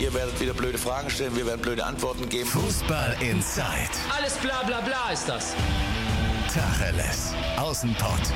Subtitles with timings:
[0.00, 2.48] Ihr werdet wieder blöde Fragen stellen, wir werden blöde Antworten geben.
[2.48, 3.66] Fußball Inside.
[4.16, 5.54] Alles bla bla bla ist das.
[6.52, 7.34] Tacheles.
[7.58, 8.32] Außenpott.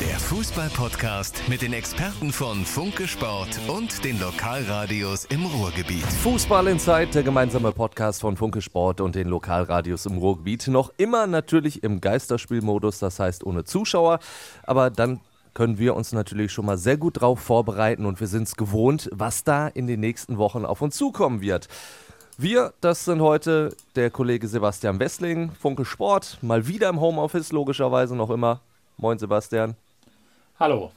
[0.00, 6.06] Der Fußball-Podcast mit den Experten von Funke Sport und den Lokalradios im Ruhrgebiet.
[6.22, 10.68] Fußball Inside, der gemeinsame Podcast von Funke Sport und den Lokalradios im Ruhrgebiet.
[10.68, 14.20] Noch immer natürlich im Geisterspielmodus, das heißt ohne Zuschauer.
[14.62, 15.20] Aber dann
[15.54, 19.08] können wir uns natürlich schon mal sehr gut drauf vorbereiten und wir sind es gewohnt,
[19.12, 21.68] was da in den nächsten Wochen auf uns zukommen wird.
[22.36, 28.16] Wir, das sind heute der Kollege Sebastian Wessling, Funke Sport, mal wieder im Homeoffice, logischerweise
[28.16, 28.60] noch immer.
[28.96, 29.76] Moin Sebastian.
[30.58, 30.90] Hallo.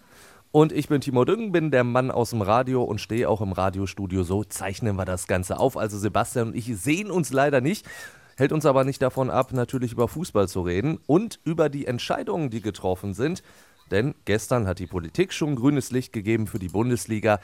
[0.51, 3.51] Und ich bin Timo Düngen, bin der Mann aus dem Radio und stehe auch im
[3.51, 4.23] Radiostudio.
[4.23, 5.77] So zeichnen wir das Ganze auf.
[5.77, 7.85] Also Sebastian und ich sehen uns leider nicht,
[8.37, 12.49] hält uns aber nicht davon ab, natürlich über Fußball zu reden und über die Entscheidungen,
[12.49, 13.43] die getroffen sind.
[13.91, 17.39] Denn gestern hat die Politik schon grünes Licht gegeben für die Bundesliga.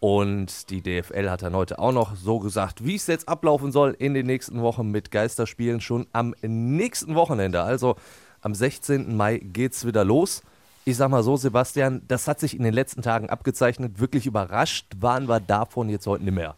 [0.00, 3.96] Und die DFL hat dann heute auch noch so gesagt, wie es jetzt ablaufen soll
[3.98, 7.62] in den nächsten Wochen mit Geisterspielen schon am nächsten Wochenende.
[7.62, 7.96] Also
[8.40, 9.16] am 16.
[9.16, 10.42] Mai geht es wieder los.
[10.84, 13.98] Ich sag mal so, Sebastian, das hat sich in den letzten Tagen abgezeichnet.
[13.98, 16.54] Wirklich überrascht waren wir davon jetzt heute nicht mehr.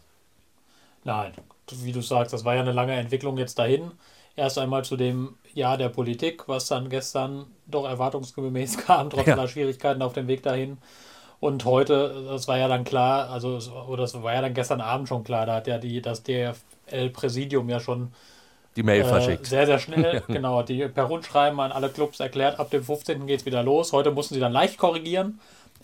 [1.03, 1.33] Nein,
[1.67, 3.91] wie du sagst, das war ja eine lange Entwicklung jetzt dahin.
[4.35, 9.33] Erst einmal zu dem Jahr der Politik, was dann gestern doch erwartungsgemäß kam, trotz ja.
[9.33, 10.77] aller Schwierigkeiten auf dem Weg dahin.
[11.39, 15.09] Und heute, das war ja dann klar, also oder das war ja dann gestern Abend
[15.09, 18.11] schon klar, da hat ja die, das DFL-Präsidium ja schon
[18.75, 19.47] die Mail äh, verschickt.
[19.47, 20.63] Sehr, sehr schnell, genau.
[20.63, 23.27] Die per Rundschreiben an alle Clubs erklärt, ab dem 15.
[23.27, 23.91] geht es wieder los.
[23.91, 25.39] Heute mussten sie dann leicht korrigieren,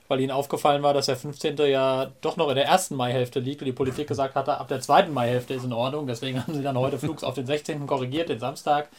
[0.08, 1.58] weil ihnen aufgefallen war, dass der 15.
[1.58, 4.80] ja doch noch in der ersten Maihälfte liegt und die Politik gesagt hatte, ab der
[4.80, 6.08] zweiten Maihälfte ist in Ordnung.
[6.08, 7.88] Deswegen haben sie dann heute Flugs auf den 16.
[7.88, 8.89] korrigiert, den Samstag.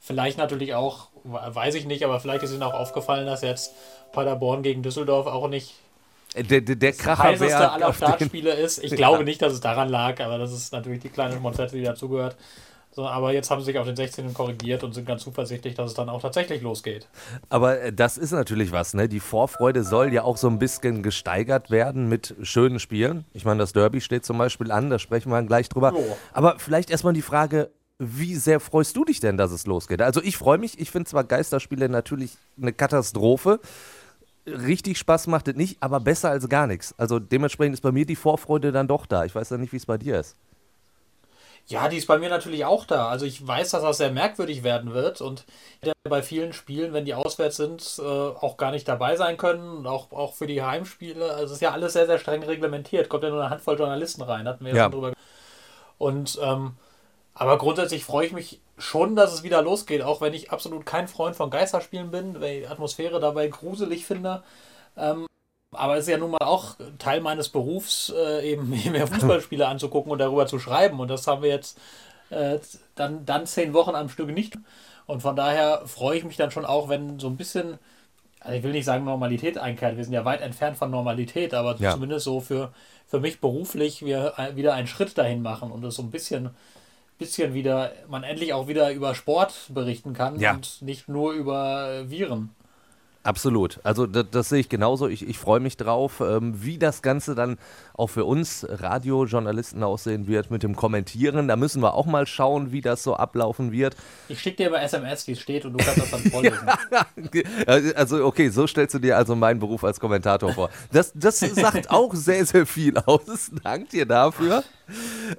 [0.00, 3.72] Vielleicht natürlich auch, weiß ich nicht, aber vielleicht ist ihnen auch aufgefallen, dass jetzt
[4.12, 5.74] Paderborn gegen Düsseldorf auch nicht
[6.34, 8.82] äh, der, der, der Kracher heißeste aller Startspiele ist.
[8.82, 11.82] Ich glaube nicht, dass es daran lag, aber das ist natürlich die kleine Monzette, die
[11.82, 12.36] dazugehört.
[12.96, 14.32] So, aber jetzt haben sie sich auf den 16.
[14.32, 17.06] korrigiert und sind ganz zuversichtlich, dass es dann auch tatsächlich losgeht.
[17.50, 19.06] Aber äh, das ist natürlich was, ne?
[19.06, 23.26] Die Vorfreude soll ja auch so ein bisschen gesteigert werden mit schönen Spielen.
[23.34, 25.92] Ich meine, das Derby steht zum Beispiel an, da sprechen wir gleich drüber.
[25.92, 26.16] Jo.
[26.32, 30.00] Aber vielleicht erstmal die Frage, wie sehr freust du dich denn, dass es losgeht?
[30.00, 33.60] Also ich freue mich, ich finde zwar Geisterspiele natürlich eine Katastrophe.
[34.46, 36.94] Richtig Spaß macht es nicht, aber besser als gar nichts.
[36.96, 39.26] Also dementsprechend ist bei mir die Vorfreude dann doch da.
[39.26, 40.34] Ich weiß ja nicht, wie es bei dir ist.
[41.68, 43.08] Ja, die ist bei mir natürlich auch da.
[43.08, 45.44] Also ich weiß, dass das sehr merkwürdig werden wird und
[46.04, 49.86] bei vielen Spielen, wenn die auswärts sind, äh, auch gar nicht dabei sein können.
[49.86, 51.32] Auch, auch für die Heimspiele.
[51.32, 53.08] Also es ist ja alles sehr, sehr streng reglementiert.
[53.08, 54.82] Kommt ja nur eine Handvoll Journalisten rein, hatten wir ja, ja.
[54.84, 55.12] schon drüber.
[55.98, 56.76] Und ähm,
[57.34, 61.06] aber grundsätzlich freue ich mich schon, dass es wieder losgeht, auch wenn ich absolut kein
[61.06, 64.42] Freund von Geisterspielen bin, weil ich die Atmosphäre dabei gruselig finde.
[64.96, 65.26] Ähm,
[65.76, 70.12] aber es ist ja nun mal auch Teil meines Berufs, äh, eben mehr Fußballspiele anzugucken
[70.12, 71.00] und darüber zu schreiben.
[71.00, 71.78] Und das haben wir jetzt
[72.30, 72.58] äh,
[72.94, 74.56] dann, dann zehn Wochen am Stück nicht.
[75.06, 77.78] Und von daher freue ich mich dann schon auch, wenn so ein bisschen,
[78.40, 81.76] also ich will nicht sagen Normalität einkehrt, wir sind ja weit entfernt von Normalität, aber
[81.76, 81.92] ja.
[81.92, 82.72] zumindest so für,
[83.06, 86.50] für mich beruflich wir wieder einen Schritt dahin machen und es so ein bisschen
[87.18, 90.54] bisschen wieder, man endlich auch wieder über Sport berichten kann ja.
[90.54, 92.54] und nicht nur über Viren.
[93.26, 93.80] Absolut.
[93.82, 95.08] Also das, das, sehe ich genauso.
[95.08, 97.58] Ich, ich freue mich drauf, ähm, wie das Ganze dann
[97.94, 101.48] auch für uns Radiojournalisten aussehen wird mit dem Kommentieren.
[101.48, 103.96] Da müssen wir auch mal schauen, wie das so ablaufen wird.
[104.28, 106.68] Ich schicke dir aber SMS, wie es steht, und du kannst das dann vorlesen.
[107.96, 110.70] also okay, so stellst du dir also meinen Beruf als Kommentator vor.
[110.92, 113.50] Das, das sagt auch sehr, sehr viel aus.
[113.64, 114.62] Dank dir dafür.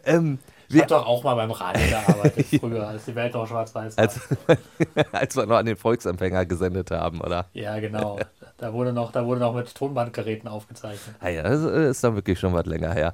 [0.03, 3.97] Ähm, ich habe doch auch mal beim Radio gearbeitet früher, als die Welt noch schwarz-weiß
[3.97, 4.03] war.
[4.03, 4.19] Als,
[5.11, 7.45] als, wir noch an den Volksempfänger gesendet haben, oder?
[7.53, 8.19] Ja, genau.
[8.59, 11.15] Da wurde noch, da wurde noch mit Tonbandgeräten aufgezeichnet.
[11.19, 13.13] Ah ja, das ist dann wirklich schon was länger her.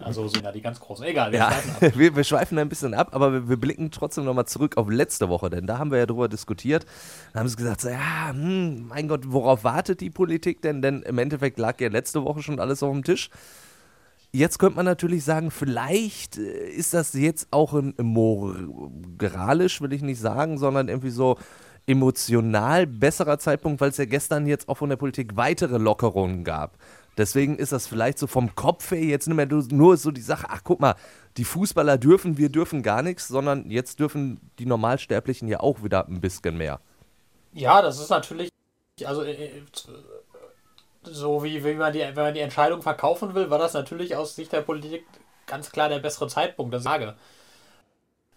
[0.00, 1.06] Also sind ja die ganz großen.
[1.06, 1.96] Egal, wir ja, schweifen ab.
[1.96, 5.28] Wir, wir, schweifen ein bisschen ab, aber wir, wir blicken trotzdem nochmal zurück auf letzte
[5.28, 6.86] Woche, denn da haben wir ja drüber diskutiert.
[7.32, 10.82] Da haben sie gesagt, ja, hm, mein Gott, worauf wartet die Politik denn?
[10.82, 13.30] Denn im Endeffekt lag ja letzte Woche schon alles auf dem Tisch.
[14.32, 20.02] Jetzt könnte man natürlich sagen, vielleicht äh, ist das jetzt auch ein moralisch, will ich
[20.02, 21.36] nicht sagen, sondern irgendwie so
[21.86, 26.78] emotional besserer Zeitpunkt, weil es ja gestern jetzt auch von der Politik weitere Lockerungen gab.
[27.18, 30.46] Deswegen ist das vielleicht so vom Kopf her jetzt nicht mehr nur so die Sache,
[30.48, 30.94] ach guck mal,
[31.36, 36.06] die Fußballer dürfen, wir dürfen gar nichts, sondern jetzt dürfen die Normalsterblichen ja auch wieder
[36.06, 36.80] ein bisschen mehr.
[37.52, 38.50] Ja, das ist natürlich,
[39.04, 39.62] also äh, äh,
[41.02, 44.36] so wie, wie man die, wenn man die Entscheidung verkaufen will, war das natürlich aus
[44.36, 45.04] Sicht der Politik
[45.46, 47.14] ganz klar der bessere Zeitpunkt, das sage.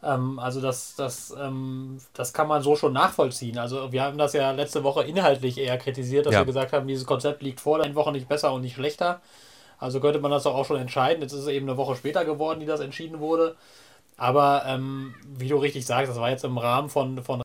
[0.04, 3.57] Ähm, also das, das, ähm, das kann man so schon nachvollziehen.
[3.57, 6.42] Also wir haben das ja letzte Woche inhaltlich eher kritisiert, dass ja.
[6.42, 9.21] wir gesagt haben, dieses Konzept liegt vor der Woche nicht besser und nicht schlechter.
[9.80, 11.21] Also könnte man das doch auch schon entscheiden.
[11.21, 13.56] Jetzt ist es eben eine Woche später geworden, die das entschieden wurde.
[14.18, 17.42] Aber ähm, wie du richtig sagst, das war jetzt im Rahmen von, von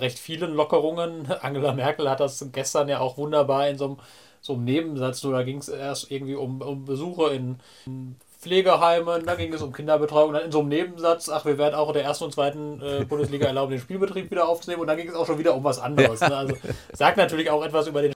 [0.00, 1.30] recht vielen Lockerungen.
[1.42, 3.96] Angela Merkel hat das gestern ja auch wunderbar in so einem,
[4.40, 9.34] so einem Nebensatz, da ging es erst irgendwie um, um Besuche in, in Pflegeheimen, da
[9.34, 11.94] ging es um Kinderbetreuung und dann in so einem Nebensatz, ach, wir werden auch in
[11.94, 15.14] der ersten und zweiten äh, Bundesliga erlauben, den Spielbetrieb wieder aufzunehmen und dann ging es
[15.14, 16.20] auch schon wieder um was anderes.
[16.20, 16.34] Ne?
[16.34, 16.56] Also
[16.92, 18.12] sagt natürlich auch etwas über den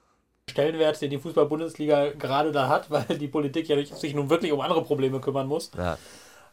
[0.49, 4.61] Stellenwert, den die Fußball-Bundesliga gerade da hat, weil die Politik ja sich nun wirklich um
[4.61, 5.71] andere Probleme kümmern muss.
[5.77, 5.97] Ja.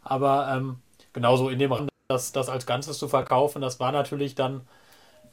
[0.03, 0.81] Aber ähm,
[1.13, 4.63] genauso in dem Rahmen, das, das als Ganzes zu verkaufen, das war natürlich dann,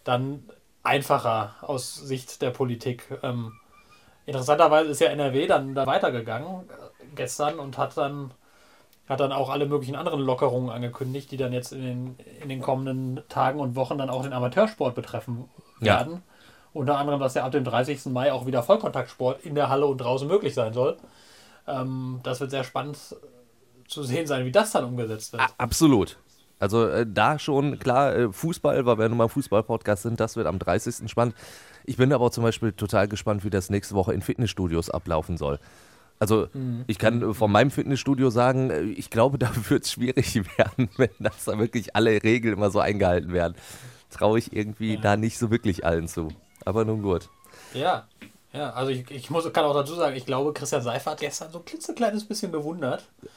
[0.05, 0.47] dann
[0.83, 3.03] einfacher aus Sicht der Politik.
[3.21, 3.53] Ähm,
[4.29, 6.69] interessanterweise ist ja NRW dann da weitergegangen
[7.15, 8.31] gestern und hat dann,
[9.07, 12.61] hat dann auch alle möglichen anderen Lockerungen angekündigt, die dann jetzt in den, in den
[12.61, 15.49] kommenden Tagen und Wochen dann auch den Amateursport betreffen
[15.79, 16.13] werden.
[16.13, 16.21] Ja.
[16.71, 18.05] Unter anderem, dass ja ab dem 30.
[18.07, 20.97] Mai auch wieder Vollkontaktsport in der Halle und draußen möglich sein soll.
[21.67, 22.97] Ähm, das wird sehr spannend
[23.87, 25.43] zu sehen sein, wie das dann umgesetzt wird.
[25.57, 26.17] Absolut.
[26.59, 30.45] Also äh, da schon, klar, äh, Fußball, weil wir nun mal Fußball-Podcast sind, das wird
[30.45, 31.09] am 30.
[31.09, 31.33] spannend.
[31.85, 35.59] Ich bin aber zum Beispiel total gespannt, wie das nächste Woche in Fitnessstudios ablaufen soll.
[36.19, 36.83] Also mhm.
[36.87, 41.09] ich kann von meinem Fitnessstudio sagen, äh, ich glaube, da wird es schwierig werden, wenn
[41.19, 43.55] das da wirklich alle Regeln immer so eingehalten werden.
[44.11, 45.01] Traue ich irgendwie ja.
[45.01, 46.29] da nicht so wirklich allen zu.
[46.65, 47.29] Aber nun gut.
[47.73, 48.07] Ja,
[48.51, 51.51] ja, also ich, ich muss, kann auch dazu sagen, ich glaube, Christian Seifert hat gestern
[51.51, 53.27] so ein klitzekleines bisschen gewundert, äh,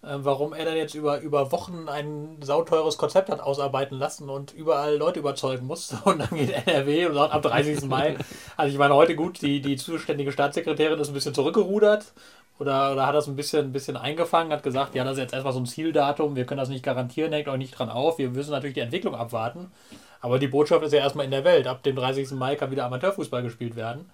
[0.00, 4.96] warum er dann jetzt über, über Wochen ein sauteures Konzept hat ausarbeiten lassen und überall
[4.96, 5.92] Leute überzeugen muss.
[6.04, 7.84] Und dann geht NRW und sagt am 30.
[7.86, 8.16] Mai.
[8.56, 12.12] Also ich meine, heute gut, die, die zuständige Staatssekretärin ist ein bisschen zurückgerudert
[12.58, 15.32] oder, oder hat das ein bisschen, ein bisschen eingefangen, hat gesagt, ja, das ist jetzt
[15.34, 18.30] erstmal so ein Zieldatum, wir können das nicht garantieren, hängt euch nicht dran auf, wir
[18.30, 19.72] müssen natürlich die Entwicklung abwarten.
[20.20, 21.68] Aber die Botschaft ist ja erstmal in der Welt.
[21.68, 22.32] Ab dem 30.
[22.32, 24.10] Mai kann wieder Amateurfußball gespielt werden.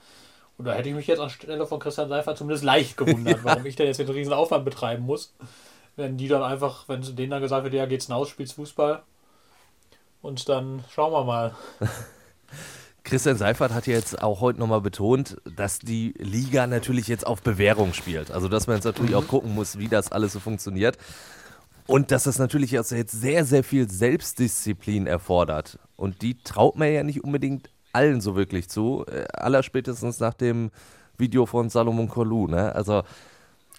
[0.58, 3.44] Und da hätte ich mich jetzt anstelle von Christian Seifert zumindest leicht gewundert, ja.
[3.44, 5.32] warum ich da jetzt den riesen Aufwand betreiben muss
[5.96, 9.02] wenn die dann einfach, wenn denen dann gesagt wird, ja, geht's hinaus, spielst Fußball.
[10.22, 11.54] Und dann schauen wir mal.
[13.04, 17.92] Christian Seifert hat jetzt auch heute nochmal betont, dass die Liga natürlich jetzt auf Bewährung
[17.92, 18.30] spielt.
[18.30, 19.18] Also, dass man jetzt natürlich mhm.
[19.18, 20.96] auch gucken muss, wie das alles so funktioniert.
[21.86, 25.78] Und dass das natürlich jetzt sehr, sehr viel Selbstdisziplin erfordert.
[25.96, 29.04] Und die traut man ja nicht unbedingt allen so wirklich zu.
[29.06, 30.70] Äh, allerspätestens nach dem
[31.18, 32.46] Video von Salomon Kolou.
[32.46, 32.74] Ne?
[32.74, 33.02] Also,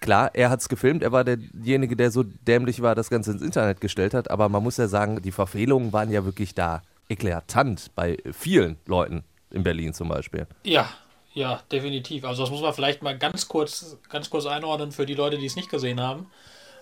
[0.06, 3.42] klar, er hat es gefilmt, er war derjenige, der so dämlich war, das Ganze ins
[3.42, 7.90] Internet gestellt hat, aber man muss ja sagen, die Verfehlungen waren ja wirklich da eklatant
[7.94, 10.46] bei vielen Leuten in Berlin zum Beispiel.
[10.64, 10.88] Ja,
[11.34, 12.24] ja, definitiv.
[12.24, 15.46] Also das muss man vielleicht mal ganz kurz, ganz kurz einordnen für die Leute, die
[15.46, 16.26] es nicht gesehen haben.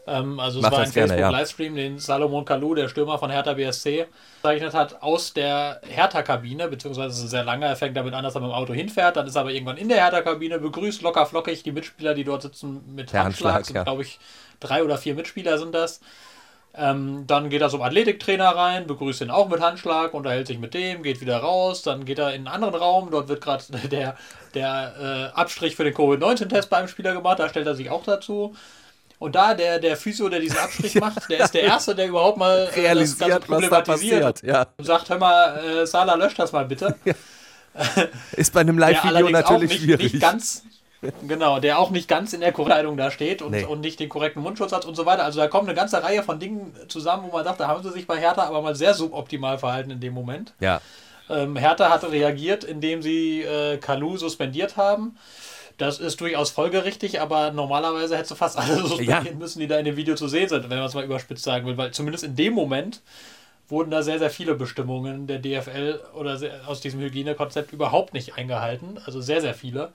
[0.06, 1.83] Ähm, also es Mach war ein Facebook-Livestream, ja.
[1.83, 4.06] den Salomon Kalou, der Stürmer von Hertha BSC,
[4.43, 8.35] gezeichnet hat aus der Hertha-Kabine, beziehungsweise es ist sehr lange, er fängt damit an, dass
[8.35, 11.25] er mit dem Auto hinfährt, dann ist er aber irgendwann in der Hertha-Kabine, begrüßt locker
[11.25, 13.85] flockig die Mitspieler, die dort sitzen mit der Handschlag, Handschlag ja.
[13.85, 14.19] glaube ich,
[14.61, 16.01] drei oder vier Mitspieler sind das.
[16.77, 20.75] Ähm, dann geht er zum Athletiktrainer rein, begrüßt ihn auch mit Handschlag, unterhält sich mit
[20.75, 24.17] dem, geht wieder raus, dann geht er in einen anderen Raum, dort wird gerade der,
[24.55, 28.55] der äh, Abstrich für den Covid-19-Test beim Spieler gemacht, da stellt er sich auch dazu.
[29.19, 32.39] Und da der, der Physio, der diesen Abstrich macht, der ist der Erste, der überhaupt
[32.39, 34.43] mal äh, realisiert, was da passiert.
[34.43, 34.67] Ja.
[34.77, 36.97] Und sagt, hör mal, äh, Sala, löscht das mal bitte.
[37.05, 37.15] Ja.
[38.37, 40.13] Ist bei einem Live-Video natürlich nicht, schwierig.
[40.13, 40.63] Nicht ganz,
[41.27, 43.65] genau, der auch nicht ganz in der Kleidung da steht und, nee.
[43.65, 45.25] und nicht den korrekten Mundschutz hat und so weiter.
[45.25, 47.91] Also da kommt eine ganze Reihe von Dingen zusammen, wo man sagt, da haben sie
[47.91, 50.53] sich bei Hertha aber mal sehr suboptimal verhalten in dem Moment.
[50.61, 50.81] Ja.
[51.29, 55.17] Ähm, Hertha hat reagiert, indem sie äh, Kalu suspendiert haben.
[55.77, 59.33] Das ist durchaus folgerichtig, aber normalerweise hättest du fast alle suspendieren ja.
[59.33, 61.67] müssen, die da in dem Video zu sehen sind, wenn man es mal überspitzt sagen
[61.67, 63.01] will, weil zumindest in dem Moment
[63.69, 69.01] wurden da sehr, sehr viele Bestimmungen der DFL oder aus diesem Hygienekonzept überhaupt nicht eingehalten.
[69.05, 69.93] Also sehr, sehr viele.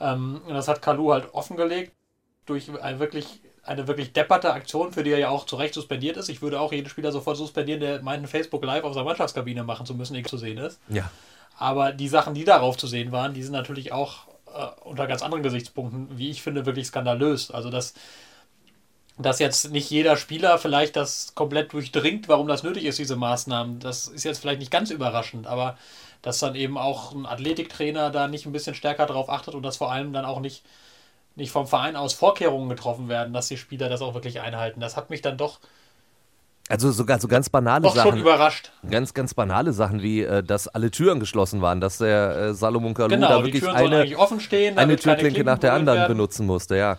[0.00, 1.92] Ähm, und das hat Kalu halt offengelegt
[2.46, 6.16] durch ein wirklich, eine wirklich depperte Aktion, für die er ja auch zu Recht suspendiert
[6.16, 6.28] ist.
[6.28, 9.86] Ich würde auch jeden Spieler sofort suspendieren, der meinen Facebook Live auf seiner Mannschaftskabine machen
[9.86, 10.80] zu müssen, egal zu sehen ist.
[10.88, 11.10] Ja.
[11.58, 15.22] Aber die Sachen, die darauf zu sehen waren, die sind natürlich auch äh, unter ganz
[15.22, 17.50] anderen Gesichtspunkten, wie ich finde, wirklich skandalös.
[17.50, 17.94] Also, dass,
[19.18, 23.80] dass jetzt nicht jeder Spieler vielleicht das komplett durchdringt, warum das nötig ist, diese Maßnahmen,
[23.80, 25.76] das ist jetzt vielleicht nicht ganz überraschend, aber
[26.22, 29.76] dass dann eben auch ein Athletiktrainer da nicht ein bisschen stärker darauf achtet und dass
[29.76, 30.64] vor allem dann auch nicht,
[31.36, 34.80] nicht vom Verein aus Vorkehrungen getroffen werden, dass die Spieler das auch wirklich einhalten.
[34.80, 35.60] Das hat mich dann doch
[36.68, 38.12] also sogar so ganz banale Sachen.
[38.12, 38.70] schon überrascht.
[38.88, 42.94] Ganz, ganz banale Sachen wie, äh, dass alle Türen geschlossen waren, dass der äh, Salomon
[42.94, 44.06] Kalou genau, da wirklich eine,
[44.40, 46.16] stehen, eine Türklinke nach der anderen werden.
[46.16, 46.98] benutzen musste, ja.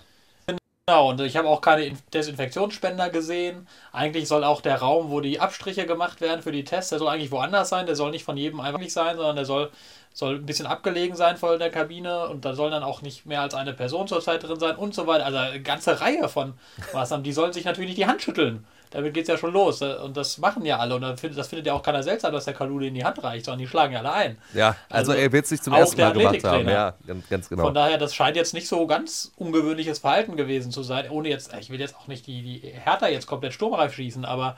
[0.86, 3.67] Genau, und ich habe auch keine Desinfektionsspender gesehen.
[3.93, 7.08] Eigentlich soll auch der Raum, wo die Abstriche gemacht werden für die Tests, der soll
[7.08, 7.86] eigentlich woanders sein.
[7.86, 9.72] Der soll nicht von jedem einfach sein, sondern der soll
[10.13, 13.41] soll ein bisschen abgelegen sein vor der Kabine und da soll dann auch nicht mehr
[13.41, 15.25] als eine Person zur Zeit drin sein und so weiter.
[15.25, 16.53] Also eine ganze Reihe von
[16.93, 17.24] Maßnahmen.
[17.24, 18.65] Die sollen sich natürlich nicht die Hand schütteln.
[18.94, 19.82] Damit geht es ja schon los.
[19.82, 20.96] Und das machen ja alle.
[20.96, 23.60] Und das findet ja auch keiner seltsam, dass der Kalule in die Hand reicht, sondern
[23.60, 24.38] die schlagen ja alle ein.
[24.54, 26.70] Ja, also, also er wird sich zum ersten Mal gemacht haben.
[26.70, 27.64] Ja, ganz, ganz, genau.
[27.64, 31.10] Von daher, das scheint jetzt nicht so ganz ungewöhnliches Verhalten gewesen zu sein.
[31.10, 34.58] Ohne jetzt, ich will jetzt auch nicht die, die Hertha jetzt komplett sturmreif schießen, aber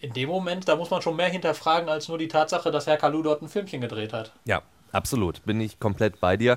[0.00, 2.96] in dem Moment, da muss man schon mehr hinterfragen als nur die Tatsache, dass Herr
[2.96, 4.32] Kalu dort ein Filmchen gedreht hat.
[4.44, 4.62] Ja,
[4.94, 6.56] Absolut, bin ich komplett bei dir.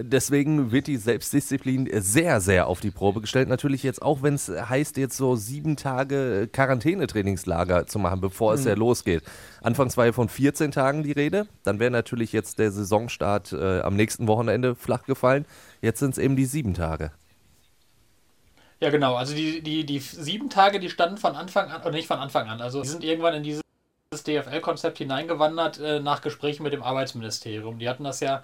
[0.00, 3.48] Deswegen wird die Selbstdisziplin sehr, sehr auf die Probe gestellt.
[3.48, 8.58] Natürlich jetzt auch, wenn es heißt, jetzt so sieben Tage Quarantänetrainingslager zu machen, bevor mhm.
[8.58, 9.24] es ja losgeht.
[9.60, 11.48] Anfangs war ja von 14 Tagen die Rede.
[11.64, 15.46] Dann wäre natürlich jetzt der Saisonstart äh, am nächsten Wochenende flach gefallen.
[15.82, 17.10] Jetzt sind es eben die sieben Tage.
[18.78, 19.16] Ja, genau.
[19.16, 22.48] Also die, die, die sieben Tage, die standen von Anfang an, oder nicht von Anfang
[22.48, 22.60] an.
[22.60, 23.62] Also die sind irgendwann in diese
[24.10, 27.78] das DFL-Konzept hineingewandert äh, nach Gesprächen mit dem Arbeitsministerium.
[27.78, 28.42] Die hatten das ja,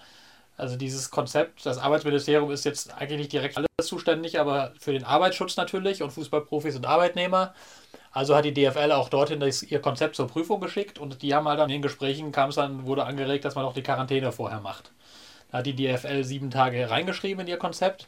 [0.56, 5.04] also dieses Konzept, das Arbeitsministerium ist jetzt eigentlich nicht direkt alles zuständig, aber für den
[5.04, 7.54] Arbeitsschutz natürlich und Fußballprofis und Arbeitnehmer.
[8.12, 11.49] Also hat die DFL auch dorthin das, ihr Konzept zur Prüfung geschickt und die haben
[11.49, 14.30] halt dann in den Gesprächen kam es dann, wurde angeregt, dass man auch die Quarantäne
[14.30, 14.92] vorher macht.
[15.50, 18.06] Da hat die DFL sieben Tage reingeschrieben in ihr Konzept.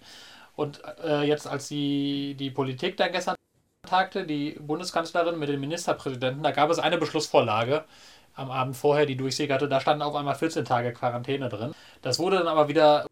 [0.55, 3.35] Und äh, jetzt, als die, die Politik dann gestern
[3.87, 7.85] tagte, die Bundeskanzlerin mit dem Ministerpräsidenten, da gab es eine Beschlussvorlage
[8.37, 11.75] am Abend vorher, die durchsickerte, da standen auf einmal 14 Tage Quarantäne drin.
[12.03, 13.07] Das wurde dann aber wieder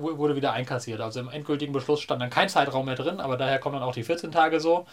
[0.00, 1.00] wurde wieder einkassiert.
[1.00, 3.94] Also im endgültigen Beschluss stand dann kein Zeitraum mehr drin, aber daher kommen dann auch
[3.94, 4.86] die 14 Tage so.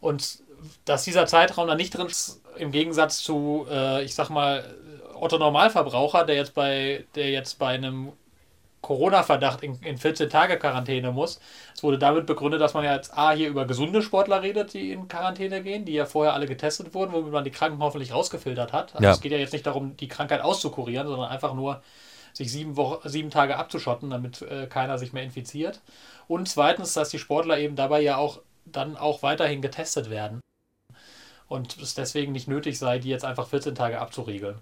[0.00, 0.40] Und
[0.84, 4.64] dass dieser Zeitraum dann nicht drin ist, im Gegensatz zu, äh, ich sag mal,
[5.14, 8.12] Otto Normalverbraucher, der jetzt bei, der jetzt bei einem
[8.80, 11.40] Corona-Verdacht in, in 14 Tage Quarantäne muss.
[11.74, 14.92] Es wurde damit begründet, dass man ja jetzt A hier über gesunde Sportler redet, die
[14.92, 18.72] in Quarantäne gehen, die ja vorher alle getestet wurden, womit man die Kranken hoffentlich rausgefiltert
[18.72, 18.94] hat.
[18.94, 19.10] Also ja.
[19.12, 21.82] es geht ja jetzt nicht darum, die Krankheit auszukurieren, sondern einfach nur
[22.32, 25.80] sich sieben, Wochen, sieben Tage abzuschotten, damit äh, keiner sich mehr infiziert.
[26.28, 30.40] Und zweitens, dass die Sportler eben dabei ja auch dann auch weiterhin getestet werden.
[31.48, 34.58] Und es deswegen nicht nötig sei, die jetzt einfach 14 Tage abzuriegeln.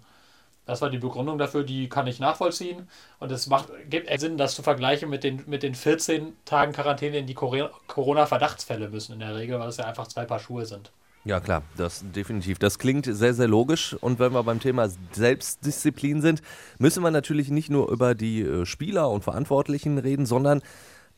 [0.66, 2.88] Das war die Begründung dafür, die kann ich nachvollziehen.
[3.20, 7.18] Und es macht, gibt Sinn, das zu vergleichen mit den, mit den 14 Tagen Quarantäne,
[7.18, 10.90] in die Corona-Verdachtsfälle müssen in der Regel, weil es ja einfach zwei Paar Schuhe sind.
[11.25, 12.61] Ja klar, das definitiv.
[12.61, 13.96] Das klingt sehr, sehr logisch.
[14.00, 16.40] Und wenn wir beim Thema Selbstdisziplin sind,
[16.78, 20.62] müssen wir natürlich nicht nur über die äh, Spieler und Verantwortlichen reden, sondern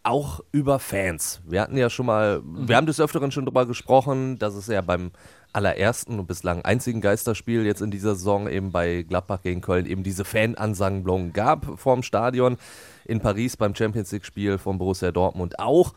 [0.09, 1.41] auch über Fans.
[1.47, 4.81] Wir hatten ja schon mal, wir haben des Öfteren schon darüber gesprochen, dass es ja
[4.81, 5.11] beim
[5.53, 10.03] allerersten und bislang einzigen Geisterspiel jetzt in dieser Saison eben bei Gladbach gegen Köln eben
[10.03, 12.57] diese Fan-Ansammlung gab vorm Stadion.
[13.05, 15.93] In Paris beim Champions League-Spiel von Borussia Dortmund auch.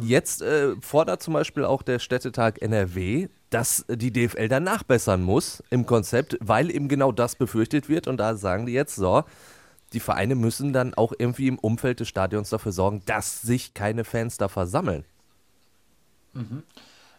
[0.00, 5.62] Jetzt äh, fordert zum Beispiel auch der Städtetag NRW, dass die DFL dann nachbessern muss
[5.70, 8.06] im Konzept, weil eben genau das befürchtet wird.
[8.06, 9.24] Und da sagen die jetzt so,
[9.94, 14.04] die Vereine müssen dann auch irgendwie im Umfeld des Stadions dafür sorgen, dass sich keine
[14.04, 15.04] Fans da versammeln.
[16.32, 16.64] Mhm.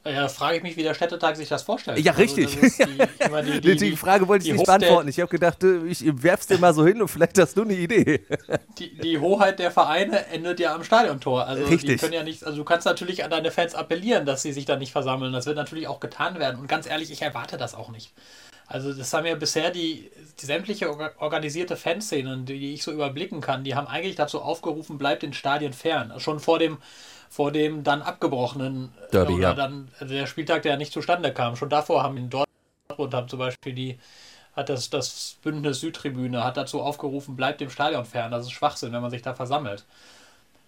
[0.05, 1.98] Ja, da frage ich mich, wie der Städtetag sich das vorstellt.
[1.98, 2.60] Ja, also, richtig.
[2.60, 5.08] Die, die, die, die, Frage wollte ich nicht beantworten.
[5.10, 8.24] Ich habe gedacht, ich werf's dir mal so hin und vielleicht hast du eine Idee.
[8.77, 11.48] Die, Hoheit der Vereine endet ja am Stadiontor.
[11.48, 11.89] Also richtig.
[11.89, 14.65] Die können ja nicht, also du kannst natürlich an deine Fans appellieren, dass sie sich
[14.65, 15.34] da nicht versammeln.
[15.34, 16.60] Das wird natürlich auch getan werden.
[16.60, 18.13] Und ganz ehrlich, ich erwarte das auch nicht.
[18.67, 23.41] Also das haben ja bisher die, die sämtliche organisierte Fanszenen, die, die ich so überblicken
[23.41, 26.13] kann, die haben eigentlich dazu aufgerufen, bleibt den Stadien fern.
[26.19, 26.77] Schon vor dem
[27.29, 29.53] vor dem dann abgebrochenen Derby, oder ja.
[29.53, 31.55] dann der Spieltag, der nicht zustande kam.
[31.57, 34.00] Schon davor haben in Dortmund haben zum Beispiel die
[34.55, 38.31] hat das, das Bündnis Südtribüne hat dazu aufgerufen, bleibt dem Stadion fern.
[38.31, 39.84] Das ist Schwachsinn, wenn man sich da versammelt.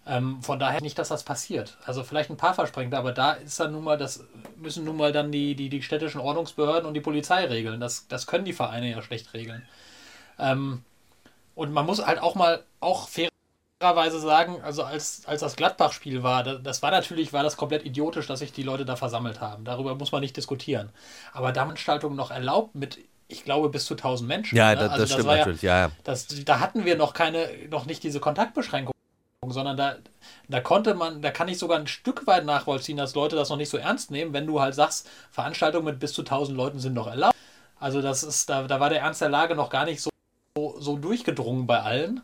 [0.07, 1.77] Ähm, von daher nicht, dass das passiert.
[1.85, 4.23] Also vielleicht ein paar versprengte, aber da ist dann nun mal, das
[4.55, 7.79] müssen nun mal dann die, die, die städtischen Ordnungsbehörden und die Polizei regeln.
[7.81, 9.67] Das, das können die Vereine ja schlecht regeln.
[10.39, 10.83] Ähm,
[11.55, 13.29] und man muss halt auch mal auch fair
[13.79, 17.85] fairerweise sagen, also als, als das Gladbach-Spiel war, das, das, war natürlich, war das komplett
[17.85, 19.65] idiotisch, dass sich die Leute da versammelt haben.
[19.65, 20.89] Darüber muss man nicht diskutieren.
[21.31, 22.97] Aber da Veranstaltungen noch erlaubt mit,
[23.27, 24.57] ich glaube, bis zu 1000 Menschen.
[24.57, 24.77] Ja, ne?
[24.77, 25.91] das, also das, stimmt natürlich, ja, ja.
[26.03, 28.95] Das, da hatten wir noch keine, noch nicht diese Kontaktbeschränkung,
[29.51, 29.95] sondern da,
[30.49, 33.57] da konnte man, da kann ich sogar ein Stück weit nachvollziehen, dass Leute das noch
[33.57, 36.93] nicht so ernst nehmen, wenn du halt sagst, Veranstaltungen mit bis zu 1000 Leuten sind
[36.93, 37.35] noch erlaubt.
[37.79, 40.09] Also das ist, da, da war der Ernst der Lage noch gar nicht so,
[40.57, 42.21] so, so durchgedrungen bei allen.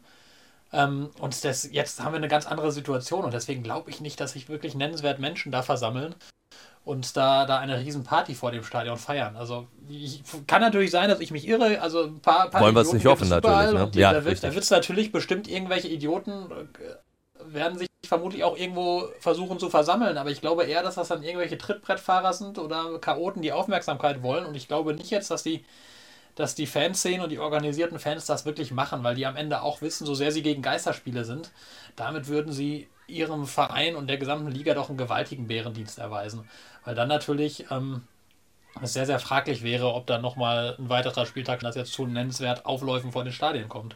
[0.72, 4.20] Ähm, und das, jetzt haben wir eine ganz andere Situation und deswegen glaube ich nicht,
[4.20, 6.16] dass sich wirklich nennenswert Menschen da versammeln
[6.86, 9.38] und da, da eine Riesenparty vor dem Stadion feiern.
[9.38, 11.80] Also ich, kann natürlich sein, dass ich mich irre.
[11.82, 13.74] Also ein paar, paar Wollen wir es nicht hoffen, natürlich.
[13.74, 13.92] Ne?
[13.94, 16.96] Ja, da wird es natürlich bestimmt irgendwelche Idioten äh,
[17.48, 21.24] werden sich vermutlich auch irgendwo versuchen zu versammeln, aber ich glaube eher, dass das dann
[21.24, 25.64] irgendwelche Trittbrettfahrer sind oder Chaoten, die Aufmerksamkeit wollen und ich glaube nicht jetzt, dass die
[26.36, 29.82] dass die Fanszene und die organisierten Fans das wirklich machen, weil die am Ende auch
[29.82, 31.52] wissen, so sehr sie gegen Geisterspiele sind,
[31.96, 36.50] damit würden sie ihrem Verein und der gesamten Liga doch einen gewaltigen Bärendienst erweisen.
[36.86, 38.08] Weil dann natürlich ähm,
[38.82, 42.66] es sehr, sehr fraglich wäre, ob dann nochmal ein weiterer Spieltag, das jetzt zu nennenswert
[42.66, 43.96] Aufläufen vor den Stadien kommt.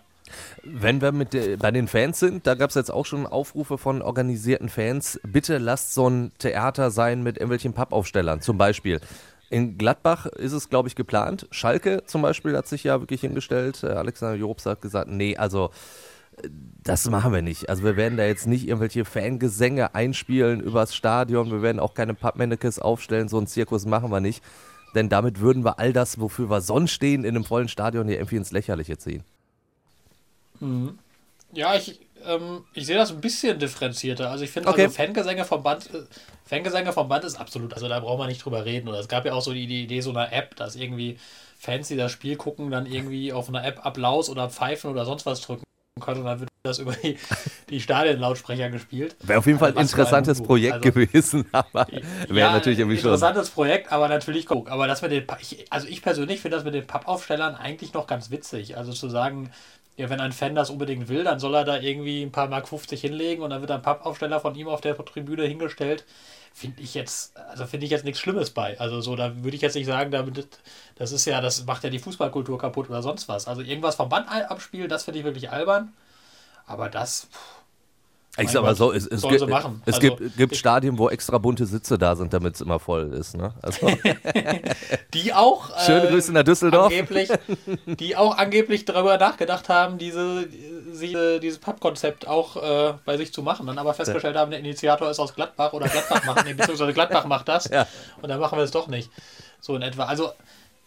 [0.63, 3.77] Wenn wir mit de, bei den Fans sind, da gab es jetzt auch schon Aufrufe
[3.77, 8.99] von organisierten Fans, bitte lasst so ein Theater sein mit irgendwelchen Pappaufstellern, zum Beispiel.
[9.49, 11.47] In Gladbach ist es, glaube ich, geplant.
[11.51, 13.81] Schalke zum Beispiel hat sich ja wirklich hingestellt.
[13.83, 15.71] Äh, Alexander Jobs hat gesagt, nee, also
[16.41, 16.49] äh,
[16.83, 17.69] das machen wir nicht.
[17.69, 21.49] Also wir werden da jetzt nicht irgendwelche Fangesänge einspielen übers Stadion.
[21.49, 23.29] Wir werden auch keine Pappmannekes aufstellen.
[23.29, 24.43] So einen Zirkus machen wir nicht.
[24.95, 28.17] Denn damit würden wir all das, wofür wir sonst stehen, in einem vollen Stadion hier
[28.17, 29.23] irgendwie ins Lächerliche ziehen.
[30.59, 30.99] Mhm.
[31.53, 34.29] Ja, ich, ähm, ich sehe das ein bisschen differenzierter.
[34.29, 34.83] Also ich finde, okay.
[34.83, 36.03] also Fangesänge vom Band, äh,
[36.45, 38.87] Fangesänge vom Band ist absolut, also da braucht man nicht drüber reden.
[38.87, 41.17] Oder es gab ja auch so die, die Idee so einer App, dass irgendwie
[41.57, 45.25] Fans, die das Spiel gucken, dann irgendwie auf einer App Applaus oder Pfeifen oder sonst
[45.25, 45.63] was drücken
[45.99, 47.17] können und dann wird das über die,
[47.69, 49.15] die Stadionlautsprecher gespielt.
[49.21, 51.87] Wäre auf jeden Fall ein also interessantes Projekt also, gewesen, aber
[52.27, 53.07] wäre ja, natürlich irgendwie schon.
[53.07, 54.69] Interessantes Projekt, aber natürlich guck.
[54.69, 58.07] Aber das mit den, ich, also ich persönlich finde das mit den Pappaufstellern eigentlich noch
[58.07, 58.77] ganz witzig.
[58.77, 59.49] Also zu sagen,
[59.97, 62.67] ja, wenn ein Fan das unbedingt will, dann soll er da irgendwie ein paar Mark
[62.69, 66.05] 50 hinlegen und dann wird ein Pappaufsteller von ihm auf der Tribüne hingestellt.
[66.53, 68.79] Finde ich jetzt, also finde ich jetzt nichts Schlimmes bei.
[68.79, 70.47] Also so, da würde ich jetzt nicht sagen, damit,
[70.95, 73.47] das ist ja, das macht ja die Fußballkultur kaputt oder sonst was.
[73.47, 75.93] Also irgendwas vom Band abspielen, das finde ich wirklich albern.
[76.67, 77.56] Aber das, pff,
[78.37, 79.41] ich sag mal so, es, es, gibt, es
[79.85, 83.35] also, gibt, gibt, Stadien, wo extra bunte Sitze da sind, damit es immer voll ist.
[83.35, 83.53] Ne?
[83.61, 83.87] Also.
[85.13, 85.77] die auch.
[85.85, 86.91] Schöne äh, Grüße nach Düsseldorf.
[86.91, 87.29] Angeblich,
[87.85, 93.41] die auch angeblich darüber nachgedacht haben, diese, diese dieses Pappkonzept auch äh, bei sich zu
[93.41, 93.65] machen.
[93.67, 94.41] Dann aber festgestellt ja.
[94.41, 97.69] haben, der Initiator ist aus Gladbach oder Gladbach macht, nee, beziehungsweise Gladbach macht das.
[97.69, 97.87] Ja.
[98.21, 99.09] Und dann machen wir es doch nicht.
[99.59, 100.05] So in etwa.
[100.05, 100.31] Also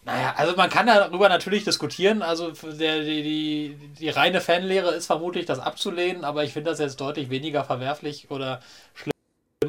[0.03, 2.21] naja, also man kann darüber natürlich diskutieren.
[2.23, 6.79] Also der, die, die, die reine Fanlehre ist vermutlich das abzulehnen, aber ich finde das
[6.79, 8.61] jetzt deutlich weniger verwerflich oder
[8.95, 9.13] schlimm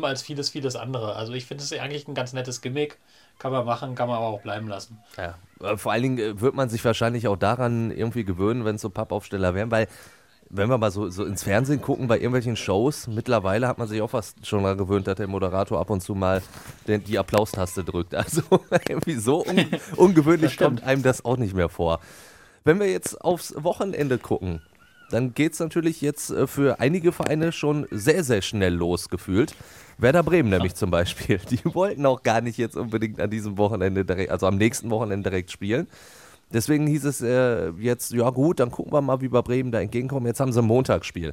[0.03, 1.17] als vieles, vieles andere.
[1.17, 2.99] Also ich finde es eigentlich ein ganz nettes Gimmick.
[3.39, 4.99] Kann man machen, kann man aber auch bleiben lassen.
[5.19, 5.35] Ja,
[5.77, 8.91] vor allen Dingen äh, wird man sich wahrscheinlich auch daran irgendwie gewöhnen, wenn es so
[8.91, 9.89] Pappaufsteller wären, weil
[10.55, 14.03] wenn wir mal so, so ins Fernsehen gucken bei irgendwelchen Shows, mittlerweile hat man sich
[14.03, 16.43] auch fast schon daran gewöhnt, dass der Moderator ab und zu mal
[16.87, 18.15] den, die Applaustaste drückt.
[18.23, 18.43] Also
[18.89, 22.01] irgendwie so un ungewöhnlich kommt einem das auch nicht mehr vor.
[22.65, 24.61] Wenn wir jetzt aufs Wochenende gucken,
[25.11, 29.55] dann geht es natürlich jetzt äh, für einige Vereine schon sehr, sehr schnell losgefühlt.
[29.99, 31.39] Werder Bremen nämlich zum Beispiel.
[31.51, 35.31] Die wollten auch gar nicht jetzt unbedingt an diesem Wochenende direkt, also am nächsten Wochenende
[35.31, 35.89] direkt spielen.
[36.53, 39.81] Deswegen hieß es äh, jetzt, ja gut, dann gucken wir mal, wie wir Bremen da
[39.81, 40.27] entgegenkommen.
[40.27, 41.33] Jetzt haben sie ein Montagsspiel.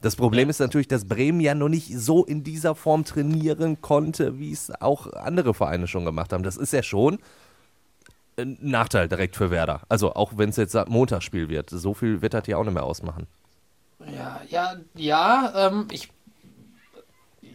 [0.00, 0.50] Das Problem ja.
[0.50, 4.70] ist natürlich, dass Bremen ja noch nicht so in dieser Form trainieren konnte, wie es
[4.80, 6.42] auch andere Vereine schon gemacht haben.
[6.42, 7.18] Das ist ja schon
[8.36, 9.82] ein Nachteil direkt für Werder.
[9.88, 11.70] Also auch wenn es jetzt Montagsspiel wird.
[11.70, 13.26] So viel wird das ja auch nicht mehr ausmachen.
[14.14, 16.10] Ja, ja, ja, ähm, ich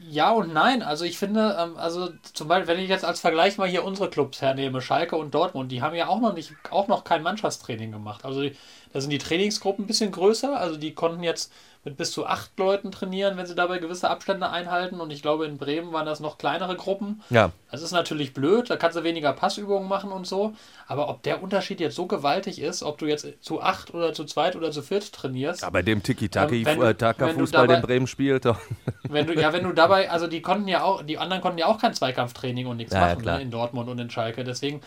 [0.09, 0.81] ja und nein.
[0.81, 4.09] Also ich finde, ähm, also zum Beispiel, wenn ich jetzt als Vergleich mal hier unsere
[4.09, 7.91] Clubs hernehme, Schalke und Dortmund, die haben ja auch noch nicht, auch noch kein Mannschaftstraining
[7.91, 8.25] gemacht.
[8.25, 8.49] Also
[8.93, 10.59] da sind die Trainingsgruppen ein bisschen größer.
[10.59, 11.51] Also die konnten jetzt
[11.85, 14.99] mit bis zu acht Leuten trainieren, wenn sie dabei gewisse Abstände einhalten.
[14.99, 17.21] Und ich glaube, in Bremen waren das noch kleinere Gruppen.
[17.29, 17.51] Ja.
[17.71, 20.53] Das ist natürlich blöd, da kannst du weniger Passübungen machen und so.
[20.87, 24.25] Aber ob der Unterschied jetzt so gewaltig ist, ob du jetzt zu acht oder zu
[24.25, 25.61] zweit oder zu viert trainierst.
[25.61, 28.59] Ja, bei dem Tiki-Taka-Fußball, den Bremen spielt, doch.
[29.03, 31.65] Wenn du, ja, wenn du dabei, also die konnten ja auch, die anderen konnten ja
[31.65, 34.43] auch kein Zweikampftraining und nichts ja, machen ne, in Dortmund und in Schalke.
[34.43, 34.81] Deswegen,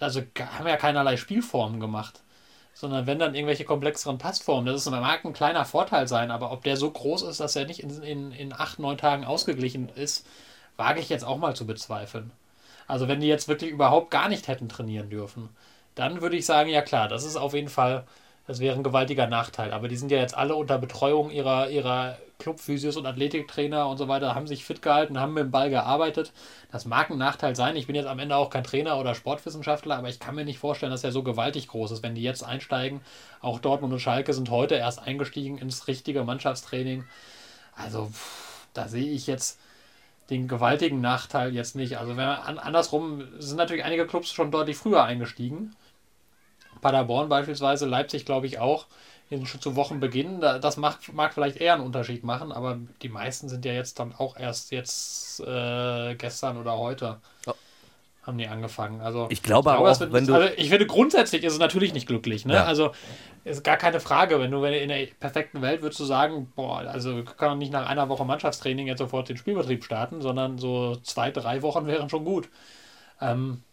[0.00, 2.22] also haben ja keinerlei Spielformen gemacht
[2.76, 4.66] sondern wenn dann irgendwelche komplexeren Passformen.
[4.66, 7.64] Das ist, mag ein kleiner Vorteil sein, aber ob der so groß ist, dass er
[7.64, 10.26] nicht in, in, in acht, neun Tagen ausgeglichen ist,
[10.76, 12.30] wage ich jetzt auch mal zu bezweifeln.
[12.86, 15.48] Also wenn die jetzt wirklich überhaupt gar nicht hätten trainieren dürfen,
[15.94, 18.04] dann würde ich sagen, ja klar, das ist auf jeden Fall
[18.46, 19.72] das wäre ein gewaltiger Nachteil.
[19.72, 24.08] Aber die sind ja jetzt alle unter Betreuung ihrer, ihrer Clubphysios und Athletiktrainer und so
[24.08, 26.32] weiter, haben sich fit gehalten, haben mit dem Ball gearbeitet.
[26.70, 27.76] Das mag ein Nachteil sein.
[27.76, 30.58] Ich bin jetzt am Ende auch kein Trainer oder Sportwissenschaftler, aber ich kann mir nicht
[30.58, 33.00] vorstellen, dass er so gewaltig groß ist, wenn die jetzt einsteigen.
[33.40, 37.04] Auch Dortmund und Schalke sind heute erst eingestiegen ins richtige Mannschaftstraining.
[37.74, 38.10] Also,
[38.74, 39.58] da sehe ich jetzt
[40.30, 41.98] den gewaltigen Nachteil jetzt nicht.
[41.98, 45.74] Also, wenn man, andersrum sind natürlich einige Clubs schon deutlich früher eingestiegen.
[46.86, 48.86] Paderborn beispielsweise, Leipzig glaube ich auch,
[49.28, 50.40] in, zu Wochenbeginn.
[50.40, 54.14] Das macht, mag vielleicht eher einen Unterschied machen, aber die meisten sind ja jetzt dann
[54.14, 57.16] auch erst jetzt äh, gestern oder heute.
[57.46, 57.54] Oh.
[58.22, 59.00] Haben die angefangen.
[59.00, 60.34] Also, ich glaube ich aber auch, wird, wenn du.
[60.34, 62.44] Also ich finde, grundsätzlich ist es natürlich nicht glücklich.
[62.44, 62.54] Ne?
[62.54, 62.64] Ja.
[62.66, 62.92] Also,
[63.42, 64.38] ist gar keine Frage.
[64.38, 67.72] Wenn du wenn in der perfekten Welt würdest du sagen, boah, also kann man nicht
[67.72, 72.08] nach einer Woche Mannschaftstraining jetzt sofort den Spielbetrieb starten, sondern so zwei, drei Wochen wären
[72.08, 72.48] schon gut.
[73.20, 73.64] Ähm,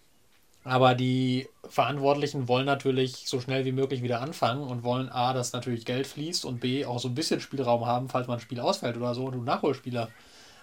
[0.63, 5.52] Aber die Verantwortlichen wollen natürlich so schnell wie möglich wieder anfangen und wollen A, dass
[5.52, 8.62] natürlich Geld fließt und B, auch so ein bisschen Spielraum haben, falls man ein Spiel
[8.62, 10.10] ausfällt oder so und du Nachholspieler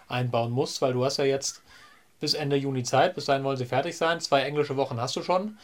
[0.09, 1.63] einbauen musst, weil du hast ja jetzt
[2.19, 4.21] bis Ende Juni Zeit, bis dahin wollen sie fertig sein.
[4.21, 5.59] Zwei englische Wochen hast du schon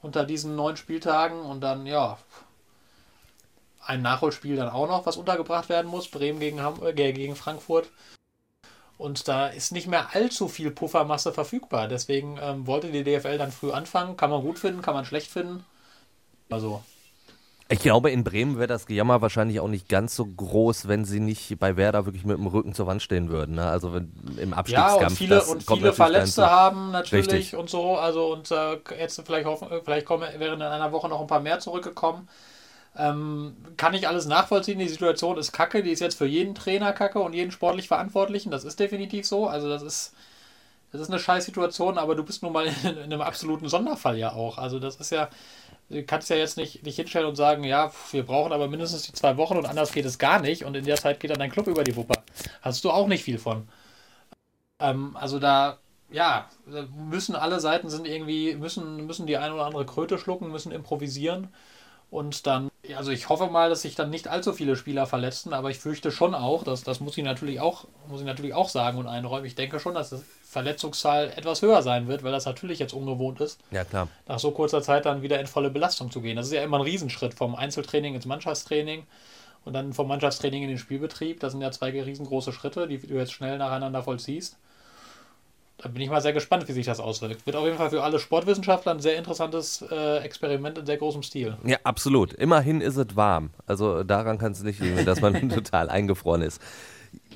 [0.00, 2.18] unter diesen neun Spieltagen und dann, ja,
[3.84, 6.08] ein Nachholspiel dann auch noch, was untergebracht werden muss.
[6.08, 7.90] Bremen gegen, Ham äh, gegen Frankfurt.
[9.02, 11.88] Und da ist nicht mehr allzu viel Puffermasse verfügbar.
[11.88, 14.16] Deswegen ähm, wollte die DFL dann früh anfangen.
[14.16, 15.64] Kann man gut finden, kann man schlecht finden.
[16.50, 16.84] Also.
[17.68, 21.18] Ich glaube, in Bremen wäre das Gejammer wahrscheinlich auch nicht ganz so groß, wenn sie
[21.18, 23.56] nicht bei Werder wirklich mit dem Rücken zur Wand stehen würden.
[23.56, 23.66] Ne?
[23.66, 25.00] Also wenn, im Abstiegskampf.
[25.00, 27.56] Ja, und viele, und viele Verletzte haben natürlich Richtig.
[27.56, 27.96] und so.
[27.96, 31.40] Also und äh, jetzt vielleicht hoffen, vielleicht kommen, wären in einer Woche noch ein paar
[31.40, 32.28] mehr zurückgekommen.
[32.96, 34.78] Ähm, kann ich alles nachvollziehen.
[34.78, 35.82] Die Situation ist kacke.
[35.82, 38.50] Die ist jetzt für jeden Trainer kacke und jeden sportlich Verantwortlichen.
[38.50, 39.46] Das ist definitiv so.
[39.48, 40.14] Also, das ist,
[40.92, 44.18] das ist eine scheiß Situation, aber du bist nun mal in, in einem absoluten Sonderfall
[44.18, 44.58] ja auch.
[44.58, 45.28] Also, das ist ja.
[45.90, 49.12] Du kannst ja jetzt nicht, nicht hinstellen und sagen, ja, wir brauchen aber mindestens die
[49.12, 51.50] zwei Wochen und anders geht es gar nicht und in der Zeit geht dann dein
[51.50, 52.22] Club über die Wupper.
[52.62, 53.68] Hast du auch nicht viel von.
[54.80, 55.78] Ähm, also da,
[56.10, 56.48] ja,
[56.96, 61.48] müssen alle Seiten sind irgendwie, müssen, müssen die eine oder andere Kröte schlucken, müssen improvisieren
[62.10, 65.70] und dann, also ich hoffe mal, dass sich dann nicht allzu viele Spieler verletzen, aber
[65.70, 68.98] ich fürchte schon auch, dass das muss ich natürlich auch, muss ich natürlich auch sagen
[68.98, 69.46] und einräumen.
[69.46, 73.40] Ich denke schon, dass die Verletzungszahl etwas höher sein wird, weil das natürlich jetzt ungewohnt
[73.40, 73.60] ist.
[73.70, 74.08] Ja, klar.
[74.26, 76.36] Nach so kurzer Zeit dann wieder in volle Belastung zu gehen.
[76.36, 79.06] Das ist ja immer ein Riesenschritt vom Einzeltraining ins Mannschaftstraining
[79.64, 81.38] und dann vom Mannschaftstraining in den Spielbetrieb.
[81.38, 84.56] Das sind ja zwei riesengroße Schritte, die du jetzt schnell nacheinander vollziehst.
[85.82, 87.44] Da bin ich mal sehr gespannt, wie sich das auswirkt.
[87.44, 91.24] Wird auf jeden Fall für alle Sportwissenschaftler ein sehr interessantes äh, Experiment in sehr großem
[91.24, 91.56] Stil.
[91.64, 92.32] Ja, absolut.
[92.34, 93.50] Immerhin ist es warm.
[93.66, 96.60] Also daran kann es nicht liegen, dass man total eingefroren ist.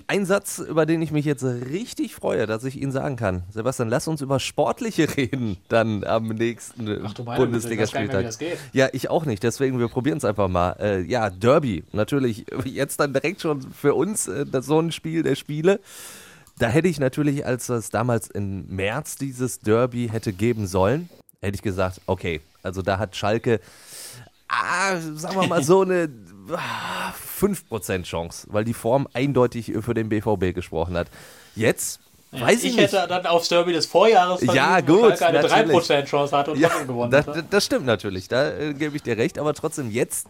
[0.07, 3.43] Ein Satz, über den ich mich jetzt richtig freue, dass ich Ihnen sagen kann.
[3.51, 8.33] Sebastian, lass uns über Sportliche reden, dann am nächsten Bundesligaspieltag.
[8.73, 10.77] Ja, ich auch nicht, deswegen wir probieren es einfach mal.
[10.79, 15.35] Äh, ja, Derby, natürlich jetzt dann direkt schon für uns äh, so ein Spiel der
[15.35, 15.81] Spiele.
[16.59, 21.09] Da hätte ich natürlich, als es damals im März dieses Derby hätte geben sollen,
[21.43, 23.61] hätte ich gesagt, okay, also da hat Schalke,
[24.49, 26.09] ah, sagen wir mal so eine
[26.53, 31.09] ah, 5% Chance, weil die Form eindeutig für den BVB gesprochen hat.
[31.55, 32.01] Jetzt
[32.33, 35.77] Weiß ich, ich hätte dann aufs Derby des Vorjahres ja, gut, eine natürlich.
[35.77, 37.11] 3% Chance hatte und ja, gewonnen.
[37.11, 40.27] Das, das, stimmt natürlich, da äh, gebe ich dir recht, aber trotzdem jetzt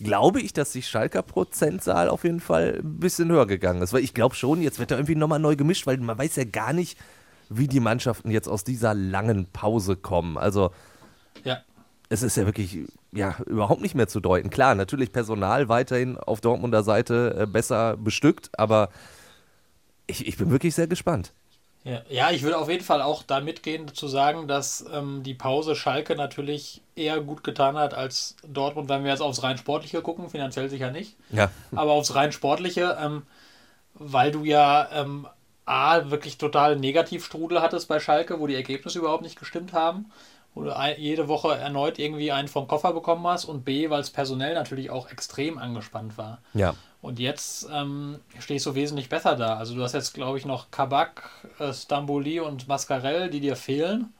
[0.00, 3.92] glaube ich, dass die Schalker Prozentzahl auf jeden Fall ein bisschen höher gegangen ist.
[3.92, 6.44] Weil ich glaube schon, jetzt wird da irgendwie nochmal neu gemischt, weil man weiß ja
[6.44, 6.98] gar nicht,
[7.48, 10.36] wie die Mannschaften jetzt aus dieser langen Pause kommen.
[10.36, 10.70] Also,
[11.44, 11.58] ja.
[12.08, 12.78] es ist ja wirklich
[13.12, 14.50] ja, überhaupt nicht mehr zu deuten.
[14.50, 18.90] Klar, natürlich Personal weiterhin auf Dortmunder Seite äh, besser bestückt, aber
[20.06, 21.32] ich, ich bin wirklich sehr gespannt.
[21.86, 25.34] Ja, ja, ich würde auf jeden Fall auch da mitgehen, zu sagen, dass ähm, die
[25.34, 30.02] Pause Schalke natürlich eher gut getan hat als Dortmund, wenn wir jetzt aufs rein Sportliche
[30.02, 31.14] gucken, finanziell sicher nicht.
[31.30, 31.48] Ja.
[31.76, 33.22] Aber aufs rein Sportliche, ähm,
[33.94, 35.28] weil du ja ähm,
[35.64, 40.10] A, wirklich total Negativstrudel hattest bei Schalke, wo die Ergebnisse überhaupt nicht gestimmt haben,
[40.56, 44.10] wo du jede Woche erneut irgendwie einen vom Koffer bekommen hast und B, weil es
[44.10, 46.38] personell natürlich auch extrem angespannt war.
[46.52, 46.74] Ja.
[47.02, 49.56] Und jetzt ähm, stehst du wesentlich besser da.
[49.56, 54.12] Also du hast jetzt, glaube ich, noch Kabak, äh, Stamboli und Mascarell, die dir fehlen.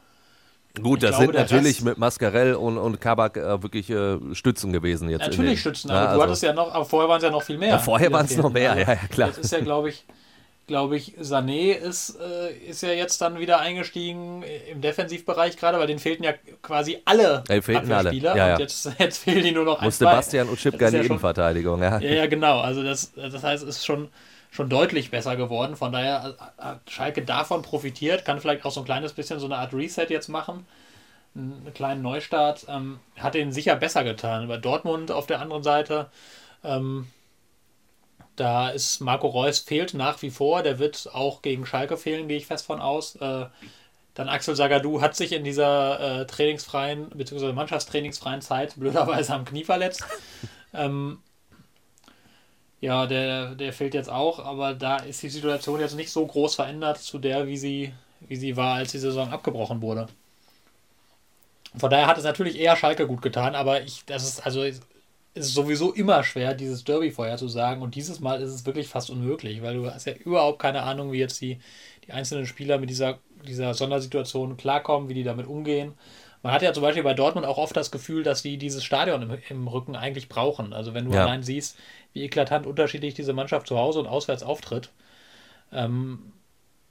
[0.83, 4.73] Gut, das glaube, sind natürlich Rest, mit Mascarell und, und Kabak äh, wirklich äh, Stützen
[4.73, 5.23] gewesen jetzt.
[5.23, 7.43] Natürlich Stützen, aber ja, du also, hattest ja noch, aber vorher waren es ja noch
[7.43, 7.71] viel mehr.
[7.71, 9.29] Ja, vorher waren es noch mehr, also, ja, ja, klar.
[9.29, 10.05] Das ist ja, glaube ich,
[10.67, 15.87] glaube ich, Sané ist, äh, ist ja jetzt dann wieder eingestiegen im Defensivbereich gerade, weil
[15.87, 18.13] denen fehlten ja quasi alle ja, fehlten alle.
[18.13, 18.53] Ja, ja.
[18.55, 21.81] Und jetzt, jetzt fehlen die nur noch Musste ein, Bastian und Schipka in die Innenverteidigung,
[21.83, 21.99] ja.
[21.99, 22.61] Ja, ja, genau.
[22.61, 24.09] Also das, das heißt, es ist schon,
[24.51, 25.77] schon deutlich besser geworden.
[25.77, 29.57] Von daher hat Schalke davon profitiert, kann vielleicht auch so ein kleines bisschen so eine
[29.57, 30.67] Art Reset jetzt machen.
[31.37, 32.67] Einen kleinen Neustart.
[32.69, 34.49] Ähm, hat den sicher besser getan.
[34.49, 36.07] Bei Dortmund auf der anderen Seite
[36.65, 37.07] ähm,
[38.37, 40.63] da ist Marco Reus fehlt nach wie vor.
[40.63, 43.17] Der wird auch gegen Schalke fehlen, gehe ich fest von aus.
[43.17, 43.47] Äh,
[44.15, 47.53] dann Axel Sagadou hat sich in dieser äh, trainingsfreien bzw.
[47.53, 50.05] Mannschaftstrainingsfreien Zeit blöderweise am Knie verletzt.
[50.75, 51.19] ähm,
[52.81, 56.55] ja, der, der fehlt jetzt auch, aber da ist die Situation jetzt nicht so groß
[56.55, 60.07] verändert zu der, wie sie, wie sie war, als die Saison abgebrochen wurde.
[61.77, 64.63] Von daher hat es natürlich eher Schalke gut getan, aber ich, das ist, also
[65.37, 67.83] ist sowieso immer schwer, dieses Derby vorherzusagen.
[67.83, 71.13] Und dieses Mal ist es wirklich fast unmöglich, weil du hast ja überhaupt keine Ahnung,
[71.13, 71.59] wie jetzt die,
[72.07, 75.93] die einzelnen Spieler mit dieser, dieser Sondersituation klarkommen, wie die damit umgehen.
[76.43, 79.23] Man hat ja zum Beispiel bei Dortmund auch oft das Gefühl, dass die dieses Stadion
[79.23, 80.73] im, im Rücken eigentlich brauchen.
[80.73, 81.23] Also wenn du ja.
[81.23, 81.77] allein siehst,
[82.15, 84.91] wie eklatant unterschiedlich diese Mannschaft zu Hause und auswärts auftritt,
[85.73, 86.33] ähm,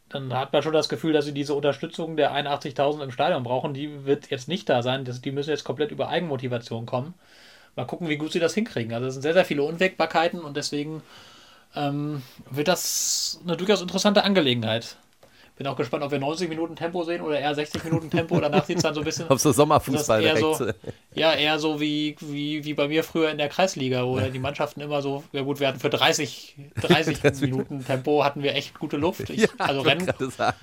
[0.09, 3.73] dann hat man schon das Gefühl, dass sie diese Unterstützung der 81.000 im Stadion brauchen.
[3.73, 5.03] Die wird jetzt nicht da sein.
[5.03, 7.15] Das, die müssen jetzt komplett über Eigenmotivation kommen.
[7.75, 8.93] Mal gucken, wie gut sie das hinkriegen.
[8.93, 11.01] Also es sind sehr, sehr viele Unwägbarkeiten und deswegen
[11.75, 14.97] ähm, wird das eine durchaus interessante Angelegenheit.
[15.57, 18.37] Bin auch gespannt, ob wir 90 Minuten Tempo sehen oder eher 60 Minuten Tempo.
[18.41, 19.25] Danach sieht es dann so ein bisschen.
[19.29, 20.57] Ob so Sommerfußball eher so,
[21.13, 24.81] Ja, eher so wie, wie, wie bei mir früher in der Kreisliga, wo die Mannschaften
[24.81, 28.97] immer so, ja gut, wir hatten für 30, 30 Minuten Tempo hatten wir echt gute
[28.97, 29.29] Luft.
[29.29, 30.57] Ich, ja, also Rennen, sagen.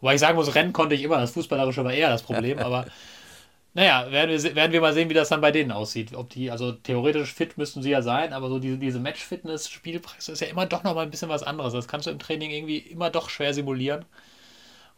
[0.00, 1.18] wobei ich sagen muss, Rennen konnte ich immer.
[1.18, 2.86] Das Fußballerische war eher das Problem, aber
[3.74, 6.14] naja, werden wir, werden wir mal sehen, wie das dann bei denen aussieht.
[6.14, 10.28] Ob die, also theoretisch fit müssten sie ja sein, aber so diese, diese Match-Fitness, Spielpraxis
[10.28, 11.72] ist ja immer doch noch mal ein bisschen was anderes.
[11.72, 14.04] Das kannst du im Training irgendwie immer doch schwer simulieren.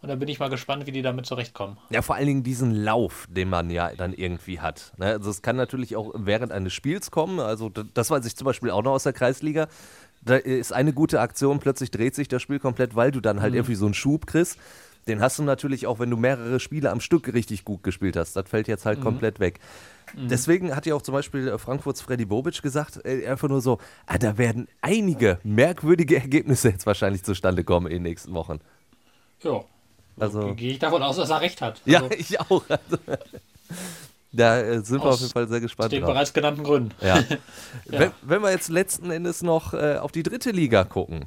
[0.02, 1.78] Und da bin ich mal gespannt, wie die damit zurechtkommen.
[1.88, 4.92] Ja, vor allen Dingen diesen Lauf, den man ja dann irgendwie hat.
[4.98, 5.06] Ne?
[5.06, 7.40] Also es kann natürlich auch während eines Spiels kommen.
[7.40, 9.68] Also das weiß ich zum Beispiel auch noch aus der Kreisliga.
[10.20, 13.54] Da ist eine gute Aktion, plötzlich dreht sich das Spiel komplett, weil du dann halt
[13.54, 14.58] irgendwie so einen Schub kriegst.
[15.08, 18.34] Den hast du natürlich auch, wenn du mehrere Spiele am Stück richtig gut gespielt hast.
[18.34, 19.60] Das fällt jetzt halt komplett weg.
[20.14, 23.78] Deswegen hat ja auch zum Beispiel äh, Frankfurts Freddy Bobic gesagt, äh, einfach nur so,
[24.06, 28.60] ah, da werden einige merkwürdige Ergebnisse jetzt wahrscheinlich zustande kommen in den nächsten Wochen.
[29.42, 29.64] Ja.
[30.18, 31.82] Also, Gehe ich davon aus, dass er recht hat.
[31.84, 32.62] ja, Also, ich auch.
[32.68, 32.98] Also,
[34.32, 36.12] da äh, sind wir Aus auf jeden Fall sehr aus gespannt den drauf.
[36.12, 36.92] bereits genannten Gründen.
[37.02, 37.22] Ja.
[37.86, 41.26] Wenn, wenn wir jetzt letzten Endes noch äh, auf die dritte Liga gucken,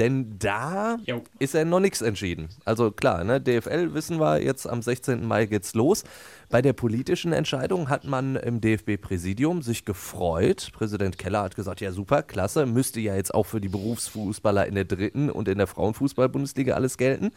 [0.00, 1.22] denn da Jo.
[1.38, 2.48] ist ja noch nichts entschieden.
[2.64, 5.24] Also klar, ne, DFL wissen wir, jetzt am 16.
[5.26, 6.04] Mai geht's los.
[6.48, 10.70] Bei der politischen Entscheidung hat man im DFB-Präsidium sich gefreut.
[10.72, 14.74] Präsident Keller hat gesagt, ja super, klasse, müsste ja jetzt auch für die Berufsfußballer in
[14.74, 17.30] der dritten und in der Frauenfußball-Bundesliga alles gelten.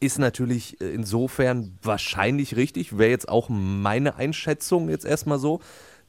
[0.00, 5.60] Ist natürlich äh, insofern wahrscheinlich richtig, wäre jetzt auch meine Einschätzung jetzt erstmal so.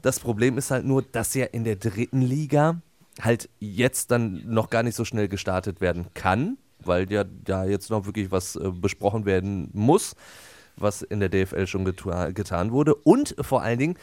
[0.02, 2.82] Das Problem ist halt nur, dass ja in der dritten Liga
[3.22, 7.90] halt jetzt dann noch gar nicht so schnell gestartet werden kann, weil ja da jetzt
[7.90, 10.16] noch wirklich was äh, besprochen werden muss,
[10.76, 12.96] was in der DFL schon getan wurde.
[12.96, 13.98] Und vor allen Dingen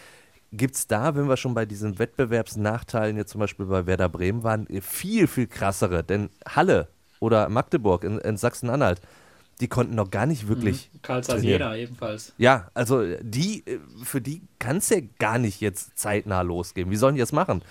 [0.53, 4.43] gibt es da, wenn wir schon bei diesen Wettbewerbsnachteilen jetzt zum Beispiel bei Werder Bremen
[4.43, 6.03] waren, äh, viel, viel krassere.
[6.03, 6.89] Denn Halle
[7.21, 9.01] oder Magdeburg in, in Sachsen-Anhalt,
[9.61, 11.61] die konnten noch gar nicht wirklich Karl Zeiss trainieren.
[11.61, 12.33] Jena ebenfalls.
[12.39, 16.91] Ja, also die, äh, für die kann es ja gar nicht jetzt zeitnah losgehen.
[16.91, 17.63] Wie sollen die das machen?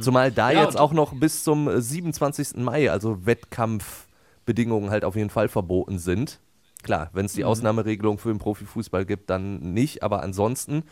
[0.00, 2.56] Zumal da Ja, jetzt auch noch bis zum äh, 27.
[2.56, 6.40] Mai, also Wettkampfbedingungen halt auf jeden Fall verboten sind.
[6.82, 10.82] Klar, wenn es die Ausnahmeregelung für den Profifußball gibt, dann nicht, aber ansonsten,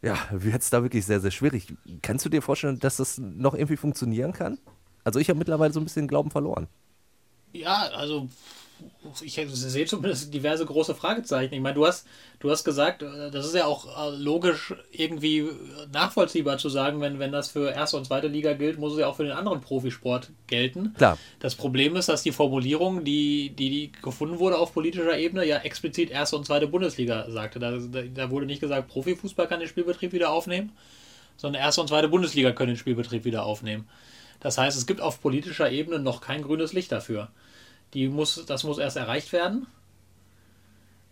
[0.00, 1.74] ja, wird es da wirklich sehr, sehr schwierig.
[2.00, 4.58] Kannst du dir vorstellen, dass das noch irgendwie funktionieren kann?
[5.04, 6.68] Also ich habe mittlerweile so ein bisschen den Glauben verloren.
[7.52, 8.28] Ja, also
[9.22, 11.54] ich sehe zumindest diverse große Fragezeichen.
[11.54, 12.06] Ich meine, du hast,
[12.40, 15.46] du hast gesagt, äh, das ist ja auch äh, logisch irgendwie äh,
[15.92, 19.06] nachvollziehbar zu sagen, wenn, wenn das für erste und zweite Liga gilt, muss es ja
[19.06, 20.94] auch für den anderen Profisport gelten.
[20.94, 21.18] Klar.
[21.40, 25.58] Das Problem ist, dass die Formulierung, die, die, die gefunden wurde auf politischer Ebene, ja
[25.58, 27.58] explizit erste und zweite Bundesliga sagte.
[27.58, 30.72] Da, da, da wurde nicht gesagt, Profifußball kann den Spielbetrieb wieder aufnehmen,
[31.36, 33.88] sondern erste und zweite Bundesliga können den Spielbetrieb wieder aufnehmen.
[34.40, 37.28] Das heißt, es gibt auf politischer Ebene noch kein grünes Licht dafür.
[37.94, 39.66] Die muss, das muss erst erreicht werden.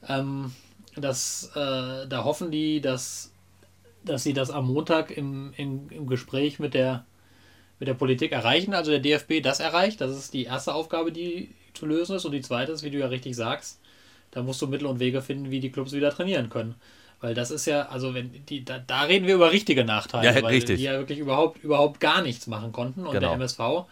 [0.09, 0.53] Ähm,
[0.97, 3.33] das, äh, da hoffen die, dass,
[4.05, 7.05] dass sie das am Montag im, im, im Gespräch mit der,
[7.79, 8.75] mit der Politik erreichen.
[8.75, 10.01] Also der DFB das erreicht.
[10.01, 12.25] Das ist die erste Aufgabe, die zu lösen ist.
[12.25, 13.81] Und die zweite ist, wie du ja richtig sagst,
[14.31, 16.75] da musst du Mittel und Wege finden, wie die Clubs wieder trainieren können.
[17.21, 20.43] Weil das ist ja, also wenn die, da, da reden wir über richtige Nachteile, Ja,
[20.43, 20.77] weil richtig.
[20.77, 23.01] die ja wirklich überhaupt, überhaupt gar nichts machen konnten.
[23.07, 23.29] Und Genau.
[23.29, 23.87] der MSV,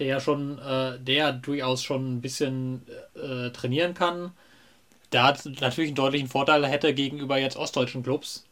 [0.00, 2.82] der ja schon, äh, der durchaus schon ein bisschen
[3.14, 4.32] äh, trainieren kann,
[5.10, 8.44] da hat natürlich einen deutlichen Vorteil hätte gegenüber jetzt ostdeutschen Clubs,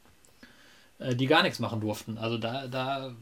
[0.99, 2.19] äh, die gar nichts machen durften.
[2.19, 3.13] Also da, da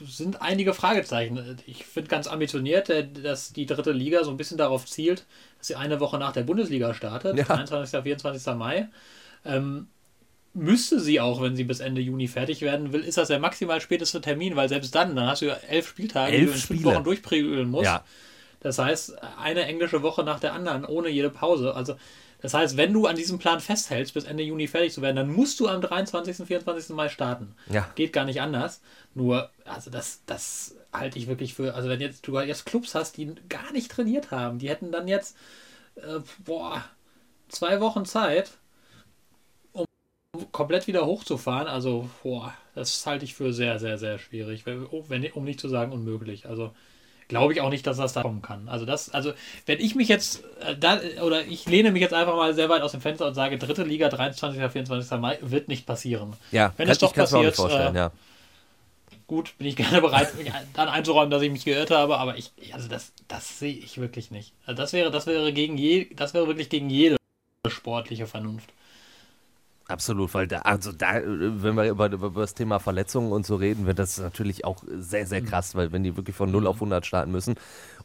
[0.00, 1.58] sind einige Fragezeichen.
[1.66, 5.26] Ich finde ganz ambitioniert, äh, dass die dritte Liga so ein bisschen darauf zielt,
[5.58, 7.44] dass sie eine Woche nach der Bundesliga startet, Ja.
[7.44, 8.02] 23.
[8.02, 8.54] 24.
[8.54, 8.88] Mai.
[9.44, 9.88] Ähm,
[10.54, 13.80] müsste sie auch, wenn sie bis Ende Juni fertig werden will, ist das der maximal
[13.80, 16.80] späteste Termin, weil selbst dann, dann hast du ja elf Spieltage, die Elf du in
[16.80, 16.84] fünf.
[16.84, 17.84] Wochen durchprügeln musst.
[17.84, 18.04] Ja.
[18.60, 21.74] Das heißt, eine englische Woche nach der anderen, ohne jede Pause.
[21.74, 21.96] Also,
[22.40, 25.32] das heißt, wenn du an diesem Plan festhältst, bis Ende Juni fertig zu werden, dann
[25.32, 26.94] musst du am 23., 24.
[26.94, 27.54] Mai starten.
[27.70, 27.88] Ja.
[27.94, 28.80] Geht gar nicht anders.
[29.14, 33.16] Nur, also das, das halte ich wirklich für, also wenn jetzt du jetzt Clubs hast,
[33.16, 35.36] die gar nicht trainiert haben, die hätten dann jetzt,
[35.96, 36.84] äh, boah,
[37.48, 38.52] zwei Wochen Zeit,
[40.50, 41.68] komplett wieder hochzufahren.
[41.68, 44.66] Also, boah, das halte ich für sehr, sehr, sehr schwierig.
[44.66, 46.46] Wenn, wenn, um nicht zu sagen unmöglich.
[46.46, 46.72] Also,
[47.32, 48.68] glaube ich auch nicht, dass das da kommen kann.
[48.68, 49.32] Also das, also
[49.64, 52.82] wenn ich mich jetzt äh, da oder ich lehne mich jetzt einfach mal sehr weit
[52.82, 54.60] aus dem Fenster und sage, dritte Liga, 23.
[54.70, 55.18] 24.
[55.18, 56.34] Mai wird nicht passieren.
[56.50, 58.12] Ja, wenn es doch passiert, vorstellen, äh, ja.
[59.26, 62.52] gut, bin ich gerne bereit, mich dann einzuräumen, dass ich mich geirrt habe, aber ich,
[62.72, 64.52] also das, das sehe ich wirklich nicht.
[64.66, 67.16] Also das wäre, das wäre gegen je, das wäre wirklich gegen jede
[67.66, 68.70] sportliche Vernunft.
[69.92, 73.86] Absolut, weil da, also da, wenn wir über, über das Thema Verletzungen und so reden,
[73.86, 77.04] wird das natürlich auch sehr, sehr krass, weil wenn die wirklich von 0 auf 100
[77.04, 77.56] starten müssen.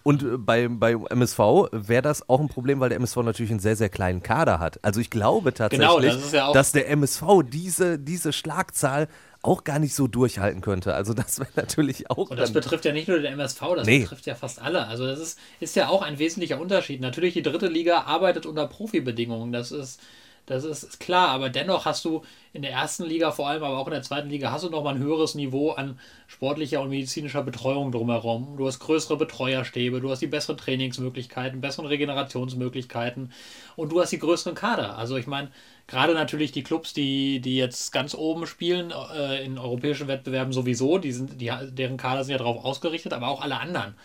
[0.04, 1.39] Und äh, bei, bei MSV
[1.71, 4.80] wäre das auch ein Problem, weil der MSV natürlich einen sehr, sehr kleinen Kader hat.
[4.84, 9.08] Also ich glaube tatsächlich, Genau, das ja dass der MSV diese, diese Schlagzahl
[9.41, 10.93] auch gar nicht so durchhalten könnte.
[10.93, 14.00] Also das wäre natürlich auch Und das betrifft ja nicht nur den MSV, das Nee.
[14.00, 14.88] betrifft ja fast alle.
[14.88, 17.00] Also das ist, ist ja auch ein wesentlicher Unterschied.
[17.02, 20.02] Natürlich, die dritte Liga arbeitet unter Profibedingungen, das ist,
[20.47, 23.88] das ist, klar, aber dennoch hast du in der ersten Liga vor allem, aber auch
[23.88, 27.91] in der zweiten Liga, hast du nochmal ein höheres Niveau an sportlicher und medizinischer Betreuung
[27.91, 28.55] drumherum.
[28.55, 33.33] Du hast größere Betreuerstäbe, du hast die besseren Trainingsmöglichkeiten, besseren Regenerationsmöglichkeiten
[33.75, 34.97] und du hast die größeren Kader.
[34.97, 35.51] Also ich meine,
[35.86, 40.97] gerade natürlich die Clubs, die, die jetzt ganz oben spielen, äh, in europäischen Wettbewerben sowieso,
[40.97, 43.95] die sind, die, deren Kader sind ja darauf ausgerichtet, aber auch alle anderen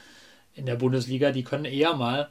[0.57, 2.28] in der Bundesliga, die können eher mal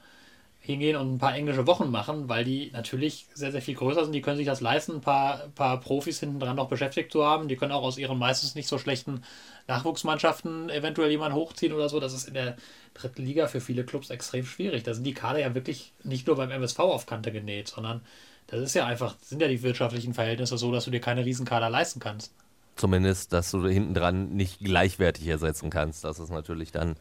[0.71, 4.13] hingehen und ein paar englische Wochen machen, weil die natürlich sehr, sehr viel größer sind.
[4.13, 7.47] Die können sich das leisten, ein paar, paar Profis hinten dran noch beschäftigt zu haben.
[7.47, 9.21] Die können auch aus ihren meistens nicht so schlechten
[9.67, 11.99] Nachwuchsmannschaften eventuell jemanden hochziehen oder so.
[11.99, 12.57] Das ist in der
[12.93, 14.83] dritten Liga für viele Clubs extrem schwierig.
[14.83, 18.01] Da sind die Kader ja wirklich nicht nur beim MSV auf Kante genäht, sondern
[18.47, 21.69] das ist ja einfach, sind ja die wirtschaftlichen Verhältnisse so, dass du dir keine Riesenkader
[21.69, 22.33] leisten kannst.
[22.75, 26.03] zumindest, dass du hinten dran nicht gleichwertig ersetzen kannst.
[26.03, 26.95] Das ist natürlich dann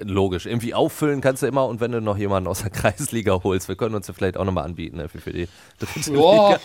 [0.00, 0.46] logisch.
[0.46, 3.76] Irgendwie auffüllen kannst du immer und wenn du noch jemanden aus der Kreisliga holst, wir
[3.76, 6.60] können uns ja vielleicht auch nochmal anbieten ne, für, die dritte Ja, Liga.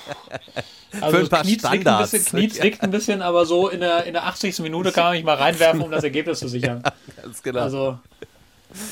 [1.01, 2.11] also Für ein paar Knie zwickt ein Standards.
[2.11, 4.59] bisschen, Knie zwickt ein bisschen, aber so in der, in der 80.
[4.59, 6.83] Minute kann man mich mal reinwerfen, um das Ergebnis zu sichern.
[7.21, 7.61] Ganz genau.
[7.61, 7.99] Also,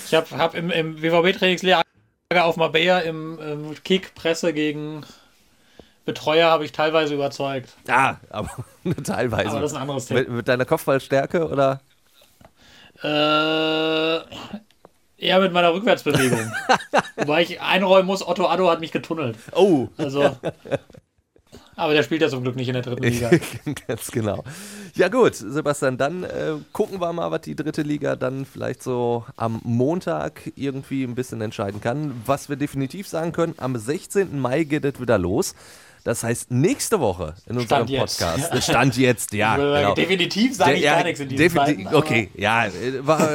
[0.08, 1.84] ich habe hab im, im WVB-Trainingslager
[2.34, 5.04] auf Marbella im, im Kick-Presse gegen
[6.06, 7.70] Betreuer habe ich teilweise überzeugt.
[7.88, 8.50] ja, aber
[9.04, 9.50] teilweise.
[9.52, 10.22] Aber das ist ein anderes Thema.
[10.22, 11.82] mit, mit deiner Kopfballstärke oder?
[13.04, 14.20] Äh,
[15.18, 16.52] eher mit meiner Rückwärtsbewegung.
[17.16, 19.38] Wobei ich einräumen muss, Otto Addo hat mich getunnelt.
[19.54, 20.36] Oh, Also,
[21.76, 23.32] aber der spielt ja zum Glück nicht in der dritten Liga.
[23.88, 24.44] ganz genau.
[24.94, 29.26] Ja gut, Sebastian, dann äh, gucken wir mal, was die dritte Liga dann vielleicht so
[29.36, 32.22] am Montag irgendwie ein bisschen entscheiden kann.
[32.26, 34.40] Was wir definitiv sagen können, am 16.
[34.40, 35.56] Mai geht es wieder los.
[36.04, 38.20] Das heißt, nächste Woche in unserem Stand jetzt.
[38.20, 38.64] Podcast.
[38.64, 39.56] Stand jetzt, ja.
[39.82, 39.94] Genau.
[39.94, 43.30] Definitiv sage ich Der- gar nichts in diesem Zeiten, Okay, ja, äh, war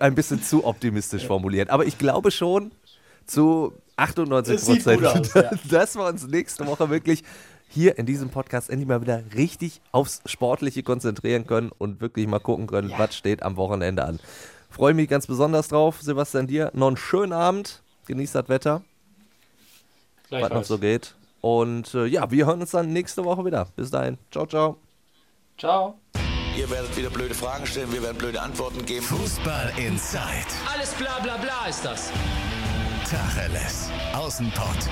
[0.00, 1.70] ein bisschen zu optimistisch formuliert.
[1.70, 2.72] Aber ich glaube schon
[3.26, 5.50] zu 98 Es sieht Prozent, aus, ja.
[5.70, 7.22] dass wir uns nächste Woche wirklich
[7.68, 12.40] hier in diesem Podcast endlich mal wieder richtig aufs Sportliche konzentrieren können und wirklich mal
[12.40, 14.18] gucken können, was steht am Wochenende an.
[14.70, 15.98] Freue mich ganz besonders drauf.
[16.02, 17.82] Sebastian, dir noch einen schönen Abend.
[18.06, 18.82] Genießt das Wetter,
[20.30, 21.14] was noch so geht.
[21.42, 23.66] Und äh, ja, wir hören uns dann nächste Woche wieder.
[23.76, 24.16] Bis dahin.
[24.30, 24.78] Ciao, ciao.
[25.58, 25.98] Ciao.
[26.56, 29.04] Ihr werdet wieder blöde Fragen stellen, wir werden blöde Antworten geben.
[29.04, 30.46] Fußball Inside.
[30.72, 32.10] Alles bla bla bla ist das.
[33.10, 33.90] Tacheles.
[34.14, 34.88] Außenpott.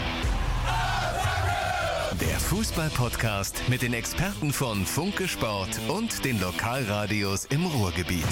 [2.21, 8.27] Der Fußball-Podcast mit den Experten von Funke Sport und den Lokalradios im Ruhrgebiet.